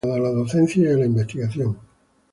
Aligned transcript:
Está 0.03 0.09
incorporada 0.15 0.31
a 0.31 0.33
la 0.33 0.43
docencia 0.43 0.83
y 0.83 0.91
a 0.91 0.97
la 0.97 1.05
investigación. 1.05 1.77